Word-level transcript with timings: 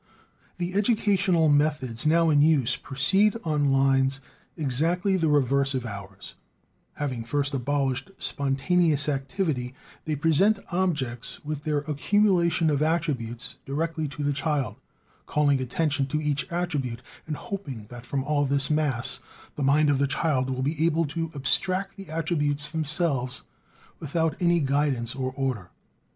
The 0.57 0.73
educational 0.73 1.47
methods 1.47 2.07
now 2.07 2.31
in 2.31 2.41
use 2.41 2.75
proceed 2.75 3.35
on 3.43 3.71
lines 3.71 4.19
exactly 4.57 5.15
the 5.15 5.27
reverse 5.27 5.75
of 5.75 5.85
ours; 5.85 6.33
having 6.93 7.23
first 7.23 7.53
abolished 7.53 8.09
spontaneous 8.17 9.07
activity, 9.07 9.75
they 10.05 10.15
present 10.15 10.57
objects 10.71 11.45
with 11.45 11.65
their 11.65 11.81
accumulation 11.87 12.71
of 12.71 12.81
attributes 12.81 13.57
directly 13.63 14.07
to 14.07 14.23
the 14.23 14.33
child, 14.33 14.77
calling 15.27 15.61
attention 15.61 16.07
to 16.07 16.19
each 16.19 16.51
attribute, 16.51 17.03
and 17.27 17.35
hoping 17.37 17.85
that 17.91 18.03
from 18.03 18.23
all 18.23 18.43
this 18.45 18.71
mass 18.71 19.19
the 19.55 19.61
mind 19.61 19.91
of 19.91 19.99
the 19.99 20.07
child 20.07 20.49
will 20.49 20.63
be 20.63 20.83
able 20.83 21.05
to 21.05 21.29
abstract 21.35 21.95
the 21.95 22.09
attributes 22.09 22.69
themselves, 22.71 23.43
without 23.99 24.35
any 24.41 24.59
guidance 24.59 25.13
or 25.13 25.31
order. 25.35 25.69